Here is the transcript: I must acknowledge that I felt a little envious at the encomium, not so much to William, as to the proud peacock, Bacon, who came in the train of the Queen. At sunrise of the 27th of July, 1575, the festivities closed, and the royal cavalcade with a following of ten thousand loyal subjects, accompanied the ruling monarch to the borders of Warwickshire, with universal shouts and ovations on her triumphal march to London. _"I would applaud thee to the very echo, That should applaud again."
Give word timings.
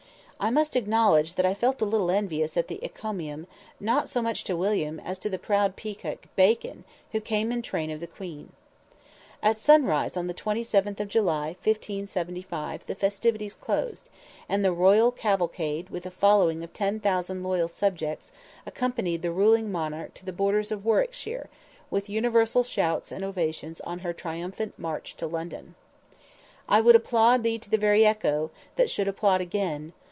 I 0.43 0.49
must 0.49 0.75
acknowledge 0.75 1.35
that 1.35 1.45
I 1.45 1.53
felt 1.53 1.83
a 1.83 1.85
little 1.85 2.09
envious 2.09 2.57
at 2.57 2.67
the 2.67 2.79
encomium, 2.83 3.45
not 3.79 4.09
so 4.09 4.23
much 4.23 4.43
to 4.45 4.57
William, 4.57 4.99
as 5.01 5.19
to 5.19 5.29
the 5.29 5.37
proud 5.37 5.75
peacock, 5.75 6.25
Bacon, 6.35 6.83
who 7.11 7.21
came 7.21 7.51
in 7.51 7.59
the 7.59 7.67
train 7.67 7.91
of 7.91 7.99
the 7.99 8.07
Queen. 8.07 8.51
At 9.43 9.59
sunrise 9.59 10.17
of 10.17 10.25
the 10.25 10.33
27th 10.33 10.99
of 10.99 11.09
July, 11.09 11.49
1575, 11.63 12.87
the 12.87 12.95
festivities 12.95 13.53
closed, 13.53 14.09
and 14.49 14.65
the 14.65 14.71
royal 14.71 15.11
cavalcade 15.11 15.91
with 15.91 16.07
a 16.07 16.09
following 16.09 16.63
of 16.63 16.73
ten 16.73 16.99
thousand 16.99 17.43
loyal 17.43 17.67
subjects, 17.67 18.31
accompanied 18.65 19.21
the 19.21 19.29
ruling 19.31 19.71
monarch 19.71 20.15
to 20.15 20.25
the 20.25 20.33
borders 20.33 20.71
of 20.71 20.83
Warwickshire, 20.83 21.49
with 21.91 22.09
universal 22.09 22.63
shouts 22.63 23.11
and 23.11 23.23
ovations 23.23 23.79
on 23.81 23.99
her 23.99 24.11
triumphal 24.11 24.71
march 24.75 25.15
to 25.17 25.27
London. 25.27 25.75
_"I 26.69 26.81
would 26.81 26.95
applaud 26.95 27.43
thee 27.43 27.59
to 27.59 27.69
the 27.69 27.77
very 27.77 28.03
echo, 28.07 28.49
That 28.75 28.89
should 28.89 29.07
applaud 29.07 29.39
again." 29.41 29.93